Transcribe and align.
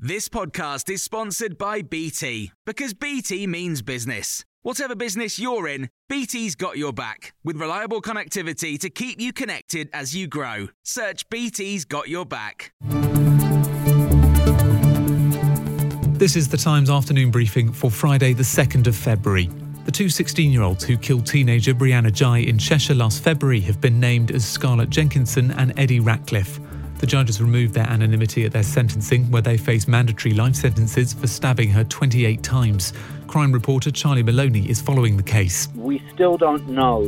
This 0.00 0.28
podcast 0.28 0.88
is 0.90 1.02
sponsored 1.02 1.58
by 1.58 1.82
BT 1.82 2.52
because 2.64 2.94
BT 2.94 3.48
means 3.48 3.82
business. 3.82 4.44
Whatever 4.62 4.94
business 4.94 5.40
you're 5.40 5.66
in, 5.66 5.90
BT's 6.08 6.54
got 6.54 6.78
your 6.78 6.92
back 6.92 7.34
with 7.42 7.56
reliable 7.56 8.00
connectivity 8.00 8.78
to 8.78 8.90
keep 8.90 9.20
you 9.20 9.32
connected 9.32 9.90
as 9.92 10.14
you 10.14 10.28
grow. 10.28 10.68
Search 10.84 11.28
BT's 11.30 11.84
got 11.84 12.08
your 12.08 12.24
back. 12.24 12.70
This 16.16 16.36
is 16.36 16.48
the 16.48 16.58
Times 16.58 16.90
afternoon 16.90 17.32
briefing 17.32 17.72
for 17.72 17.90
Friday, 17.90 18.34
the 18.34 18.44
2nd 18.44 18.86
of 18.86 18.94
February. 18.94 19.50
The 19.84 19.90
two 19.90 20.08
16 20.08 20.52
year 20.52 20.62
olds 20.62 20.84
who 20.84 20.96
killed 20.96 21.26
teenager 21.26 21.74
Brianna 21.74 22.16
Ghey 22.16 22.48
in 22.48 22.56
Cheshire 22.56 22.94
last 22.94 23.24
February 23.24 23.58
have 23.62 23.80
been 23.80 23.98
named 23.98 24.30
as 24.30 24.48
Scarlett 24.48 24.90
Jenkinson 24.90 25.50
and 25.50 25.76
Eddie 25.76 25.98
Ratcliffe. 25.98 26.60
The 26.98 27.06
judges 27.06 27.40
removed 27.40 27.74
their 27.74 27.88
anonymity 27.88 28.44
at 28.44 28.52
their 28.52 28.64
sentencing, 28.64 29.30
where 29.30 29.42
they 29.42 29.56
face 29.56 29.86
mandatory 29.86 30.34
life 30.34 30.56
sentences 30.56 31.14
for 31.14 31.28
stabbing 31.28 31.70
her 31.70 31.84
28 31.84 32.42
times. 32.42 32.92
Crime 33.28 33.52
reporter 33.52 33.90
Charlie 33.90 34.24
Maloney 34.24 34.68
is 34.68 34.80
following 34.80 35.16
the 35.16 35.22
case. 35.22 35.68
We 35.76 36.02
still 36.12 36.36
don't 36.36 36.68
know 36.68 37.04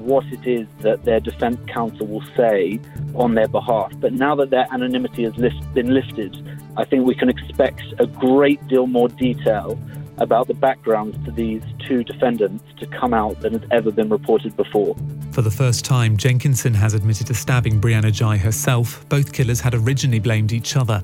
what 0.00 0.24
it 0.26 0.46
is 0.46 0.66
that 0.80 1.04
their 1.04 1.20
defence 1.20 1.60
counsel 1.68 2.06
will 2.06 2.24
say 2.36 2.80
on 3.14 3.34
their 3.34 3.46
behalf, 3.46 3.92
but 4.00 4.12
now 4.12 4.34
that 4.34 4.50
their 4.50 4.66
anonymity 4.72 5.22
has 5.22 5.36
lift, 5.36 5.74
been 5.74 5.94
lifted, 5.94 6.36
I 6.76 6.84
think 6.84 7.06
we 7.06 7.14
can 7.14 7.28
expect 7.28 7.82
a 7.98 8.06
great 8.06 8.66
deal 8.66 8.86
more 8.86 9.08
detail 9.08 9.78
about 10.18 10.48
the 10.48 10.54
backgrounds 10.54 11.22
to 11.24 11.30
these 11.30 11.62
two 11.86 12.02
defendants 12.02 12.64
to 12.78 12.86
come 12.86 13.14
out 13.14 13.40
than 13.40 13.52
has 13.52 13.62
ever 13.70 13.90
been 13.90 14.08
reported 14.08 14.56
before. 14.56 14.96
For 15.40 15.44
the 15.44 15.50
first 15.50 15.86
time, 15.86 16.18
Jenkinson 16.18 16.74
has 16.74 16.92
admitted 16.92 17.28
to 17.28 17.34
stabbing 17.34 17.80
Brianna 17.80 18.12
Ghey 18.12 18.36
herself. 18.36 19.08
Both 19.08 19.32
killers 19.32 19.58
had 19.58 19.74
originally 19.74 20.18
blamed 20.18 20.52
each 20.52 20.76
other. 20.76 21.02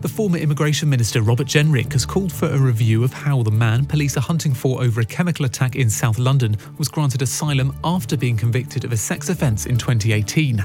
The 0.00 0.08
former 0.08 0.38
Immigration 0.38 0.88
Minister 0.88 1.20
Robert 1.20 1.48
Jenrick 1.48 1.92
has 1.92 2.06
called 2.06 2.32
for 2.32 2.48
a 2.48 2.56
review 2.56 3.04
of 3.04 3.12
how 3.12 3.42
the 3.42 3.50
man 3.50 3.84
police 3.84 4.16
are 4.16 4.22
hunting 4.22 4.54
for 4.54 4.82
over 4.82 5.02
a 5.02 5.04
chemical 5.04 5.44
attack 5.44 5.76
in 5.76 5.90
South 5.90 6.18
London 6.18 6.56
was 6.78 6.88
granted 6.88 7.20
asylum 7.20 7.76
after 7.84 8.16
being 8.16 8.38
convicted 8.38 8.86
of 8.86 8.92
a 8.92 8.96
sex 8.96 9.28
offence 9.28 9.66
in 9.66 9.76
2018. 9.76 10.64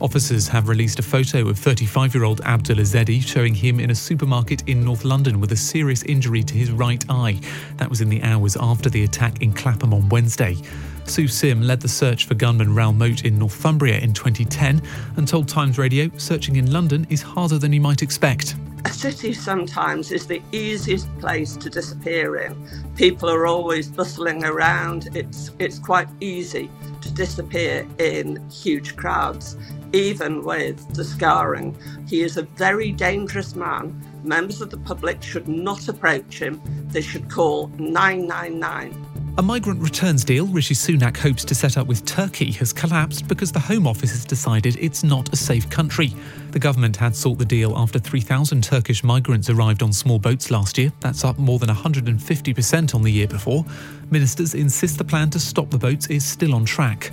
Officers 0.00 0.48
have 0.48 0.68
released 0.68 0.98
a 0.98 1.02
photo 1.02 1.48
of 1.48 1.58
35 1.58 2.14
year 2.14 2.24
old 2.24 2.40
Abdul 2.40 2.76
Ezedi 2.76 3.22
showing 3.22 3.54
him 3.54 3.78
in 3.78 3.90
a 3.90 3.94
supermarket 3.94 4.68
in 4.68 4.84
North 4.84 5.04
London 5.04 5.40
with 5.40 5.52
a 5.52 5.56
serious 5.56 6.02
injury 6.04 6.42
to 6.42 6.54
his 6.54 6.70
right 6.70 7.04
eye. 7.08 7.40
That 7.76 7.90
was 7.90 8.00
in 8.00 8.08
the 8.08 8.22
hours 8.22 8.56
after 8.56 8.90
the 8.90 9.04
attack 9.04 9.42
in 9.42 9.52
Clapham 9.52 9.94
on 9.94 10.08
Wednesday. 10.08 10.56
Sue 11.04 11.28
Sim 11.28 11.62
led 11.62 11.80
the 11.80 11.88
search 11.88 12.26
for 12.26 12.34
gunman 12.34 12.74
Raoul 12.74 12.92
Moat 12.92 13.24
in 13.24 13.38
Northumbria 13.38 13.98
in 13.98 14.12
2010 14.12 14.82
and 15.16 15.28
told 15.28 15.48
Times 15.48 15.78
Radio 15.78 16.10
searching 16.16 16.56
in 16.56 16.72
London 16.72 17.06
is 17.10 17.22
harder 17.22 17.58
than 17.58 17.72
you 17.72 17.80
might 17.80 18.02
expect. 18.02 18.56
A 18.84 18.90
city 18.90 19.32
sometimes 19.32 20.10
is 20.10 20.26
the 20.26 20.42
easiest 20.52 21.08
place 21.18 21.56
to 21.56 21.70
disappear 21.70 22.36
in. 22.36 22.56
People 22.96 23.30
are 23.30 23.46
always 23.46 23.88
bustling 23.88 24.44
around. 24.44 25.08
It's 25.14 25.50
it's 25.58 25.78
quite 25.78 26.08
easy 26.20 26.70
to 27.00 27.10
disappear 27.12 27.86
in 27.98 28.48
huge 28.50 28.96
crowds 28.96 29.56
even 29.92 30.42
with 30.42 30.94
the 30.94 31.04
scarring. 31.04 31.76
He 32.08 32.22
is 32.22 32.36
a 32.36 32.42
very 32.42 32.92
dangerous 32.92 33.54
man. 33.54 34.02
Members 34.24 34.60
of 34.60 34.70
the 34.70 34.78
public 34.78 35.22
should 35.22 35.48
not 35.48 35.88
approach 35.88 36.40
him. 36.40 36.60
They 36.88 37.02
should 37.02 37.30
call 37.30 37.68
999. 37.78 39.11
A 39.38 39.42
migrant 39.42 39.80
returns 39.80 40.24
deal 40.24 40.46
Rishi 40.46 40.74
Sunak 40.74 41.16
hopes 41.16 41.42
to 41.46 41.54
set 41.54 41.78
up 41.78 41.86
with 41.86 42.04
Turkey 42.04 42.52
has 42.52 42.70
collapsed 42.70 43.28
because 43.28 43.50
the 43.50 43.58
Home 43.58 43.86
Office 43.86 44.10
has 44.10 44.26
decided 44.26 44.76
it's 44.78 45.02
not 45.02 45.32
a 45.32 45.36
safe 45.36 45.70
country. 45.70 46.12
The 46.50 46.58
government 46.58 46.96
had 46.96 47.16
sought 47.16 47.38
the 47.38 47.46
deal 47.46 47.74
after 47.74 47.98
3,000 47.98 48.62
Turkish 48.62 49.02
migrants 49.02 49.48
arrived 49.48 49.82
on 49.82 49.90
small 49.90 50.18
boats 50.18 50.50
last 50.50 50.76
year. 50.76 50.92
That's 51.00 51.24
up 51.24 51.38
more 51.38 51.58
than 51.58 51.70
150% 51.70 52.94
on 52.94 53.00
the 53.00 53.10
year 53.10 53.26
before. 53.26 53.64
Ministers 54.10 54.52
insist 54.52 54.98
the 54.98 55.04
plan 55.04 55.30
to 55.30 55.40
stop 55.40 55.70
the 55.70 55.78
boats 55.78 56.08
is 56.08 56.26
still 56.26 56.54
on 56.54 56.66
track. 56.66 57.10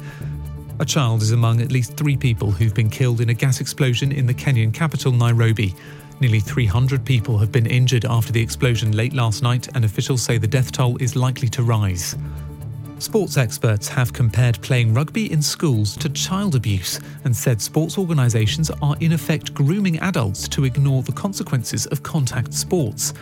A 0.80 0.86
child 0.86 1.22
is 1.22 1.32
among 1.32 1.62
at 1.62 1.72
least 1.72 1.96
three 1.96 2.18
people 2.18 2.52
who've 2.52 2.76
been 2.76 2.90
killed 2.90 3.22
in 3.22 3.30
a 3.30 3.34
gas 3.34 3.62
explosion 3.62 4.12
in 4.12 4.26
the 4.26 4.34
Kenyan 4.34 4.74
capital, 4.74 5.14
Nairobi. 5.14 5.74
Nearly 6.22 6.42
300 6.42 7.06
people 7.06 7.38
have 7.38 7.52
been 7.52 7.66
injured 7.66 8.04
after 8.04 8.34
the 8.34 8.42
explosion 8.42 8.92
late 8.92 9.14
last 9.14 9.42
night, 9.42 9.70
and 9.74 9.86
officials 9.86 10.22
say 10.22 10.38
the 10.38 10.48
death 10.48 10.70
toll 10.72 10.98
is 10.98 11.16
likely 11.16 11.48
to 11.50 11.64
rise. 11.64 12.18
Sports 12.98 13.38
experts 13.38 13.88
have 13.88 14.12
compared 14.12 14.62
playing 14.62 14.94
rugby 14.94 15.32
in 15.32 15.42
schools 15.42 15.96
to 15.96 16.10
child 16.10 16.56
abuse 16.56 17.00
and 17.24 17.34
said 17.34 17.62
sports 17.62 17.98
organisations 17.98 18.70
are 18.82 18.98
in 19.00 19.14
effect 19.14 19.54
grooming 19.54 19.98
adults 20.00 20.50
to 20.50 20.66
ignore 20.66 21.04
the 21.04 21.14
consequences 21.14 21.86
of 21.86 22.04
contact 22.04 22.54
sports. 22.54 23.14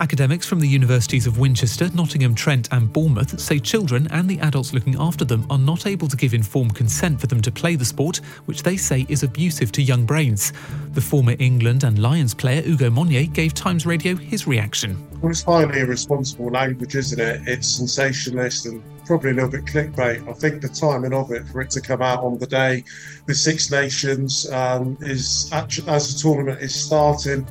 Academics 0.00 0.46
from 0.46 0.60
the 0.60 0.68
universities 0.68 1.26
of 1.26 1.38
Winchester, 1.38 1.88
Nottingham, 1.94 2.34
Trent, 2.34 2.68
and 2.70 2.92
Bournemouth 2.92 3.40
say 3.40 3.58
children 3.58 4.06
and 4.10 4.28
the 4.28 4.38
adults 4.40 4.74
looking 4.74 4.94
after 4.98 5.24
them 5.24 5.46
are 5.48 5.58
not 5.58 5.86
able 5.86 6.06
to 6.08 6.16
give 6.16 6.34
informed 6.34 6.74
consent 6.74 7.18
for 7.18 7.26
them 7.26 7.40
to 7.40 7.50
play 7.50 7.76
the 7.76 7.84
sport, 7.84 8.18
which 8.44 8.62
they 8.62 8.76
say 8.76 9.06
is 9.08 9.22
abusive 9.22 9.72
to 9.72 9.82
young 9.82 10.04
brains. 10.04 10.52
The 10.92 11.00
former 11.00 11.34
England 11.38 11.84
and 11.84 11.98
Lions 11.98 12.34
player 12.34 12.62
Ugo 12.66 12.90
Monye 12.90 13.32
gave 13.32 13.54
Times 13.54 13.86
Radio 13.86 14.14
his 14.14 14.46
reaction. 14.46 15.02
Well, 15.22 15.30
it's 15.30 15.42
highly 15.42 15.80
irresponsible 15.80 16.50
language, 16.50 16.94
isn't 16.94 17.18
it? 17.18 17.40
It's 17.46 17.68
sensationalist 17.68 18.66
and 18.66 18.82
probably 19.06 19.30
a 19.30 19.34
little 19.34 19.50
bit 19.50 19.64
clickbait. 19.64 20.28
I 20.28 20.32
think 20.34 20.60
the 20.60 20.68
timing 20.68 21.14
of 21.14 21.30
it 21.30 21.46
for 21.48 21.62
it 21.62 21.70
to 21.70 21.80
come 21.80 22.02
out 22.02 22.22
on 22.22 22.38
the 22.38 22.46
day 22.46 22.84
the 23.26 23.34
Six 23.34 23.70
Nations 23.70 24.50
um, 24.50 24.98
is 25.00 25.50
as 25.52 26.12
the 26.12 26.18
tournament 26.20 26.60
is 26.60 26.74
starting 26.74 27.46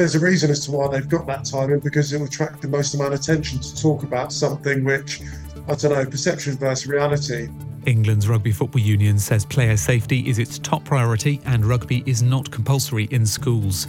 there's 0.00 0.14
a 0.14 0.20
reason 0.20 0.50
as 0.50 0.64
to 0.64 0.70
why 0.70 0.88
they've 0.88 1.10
got 1.10 1.26
that 1.26 1.44
timing 1.44 1.78
because 1.78 2.10
it 2.10 2.18
will 2.18 2.24
attract 2.24 2.62
the 2.62 2.68
most 2.68 2.94
amount 2.94 3.12
of 3.12 3.20
attention 3.20 3.58
to 3.58 3.82
talk 3.82 4.02
about 4.02 4.32
something 4.32 4.82
which, 4.82 5.20
I 5.68 5.74
don't 5.74 5.92
know, 5.92 6.06
perception 6.06 6.56
versus 6.56 6.86
reality. 6.86 7.50
England's 7.84 8.26
Rugby 8.26 8.50
Football 8.50 8.80
Union 8.80 9.18
says 9.18 9.44
player 9.44 9.76
safety 9.76 10.26
is 10.26 10.38
its 10.38 10.58
top 10.58 10.86
priority 10.86 11.38
and 11.44 11.66
rugby 11.66 12.02
is 12.06 12.22
not 12.22 12.50
compulsory 12.50 13.08
in 13.10 13.26
schools. 13.26 13.88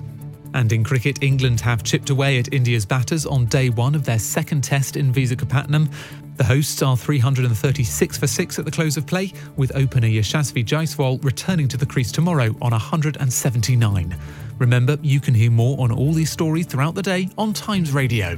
And 0.53 0.71
in 0.71 0.83
cricket, 0.83 1.23
England 1.23 1.61
have 1.61 1.83
chipped 1.83 2.09
away 2.09 2.37
at 2.37 2.53
India's 2.53 2.85
batters 2.85 3.25
on 3.25 3.45
day 3.45 3.69
one 3.69 3.95
of 3.95 4.05
their 4.05 4.19
second 4.19 4.63
test 4.63 4.97
in 4.97 5.13
Visakhapatnam. 5.13 5.91
The 6.37 6.43
hosts 6.43 6.81
are 6.81 6.97
336 6.97 8.17
for 8.17 8.27
6 8.27 8.59
at 8.59 8.65
the 8.65 8.71
close 8.71 8.97
of 8.97 9.05
play, 9.05 9.31
with 9.55 9.75
opener 9.75 10.07
Yashasvi 10.07 10.65
Jaiswal 10.65 11.23
returning 11.23 11.67
to 11.69 11.77
the 11.77 11.85
crease 11.85 12.11
tomorrow 12.11 12.55
on 12.61 12.71
179. 12.71 14.17
Remember, 14.57 14.97
you 15.01 15.19
can 15.19 15.33
hear 15.33 15.51
more 15.51 15.79
on 15.79 15.91
all 15.91 16.13
these 16.13 16.31
stories 16.31 16.65
throughout 16.65 16.95
the 16.95 17.01
day 17.01 17.29
on 17.37 17.53
Times 17.53 17.91
Radio. 17.91 18.37